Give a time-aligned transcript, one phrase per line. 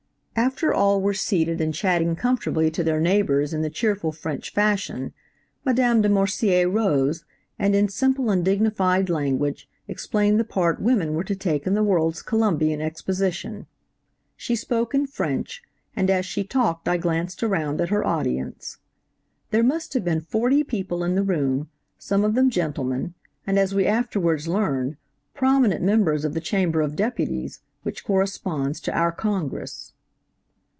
[0.33, 5.13] After all were seated and chatting comfortably to their neighbors in the cheerful French fashion,
[5.63, 7.25] Madame de Morsier rose,
[7.59, 11.83] and in simple and dignified language explained the part women were to take in the
[11.83, 13.67] World's Co lumbian Exposition.
[14.35, 15.61] She spoke in French,
[15.95, 18.77] and as she talked I glanced around at her audience.
[19.51, 23.13] "There must have been forty people in the room, some of them gentlemen,
[23.45, 24.97] and as we afterwards learned,
[25.35, 29.93] prominent members of the Chamber of Deputies, which corresponds to our Congress.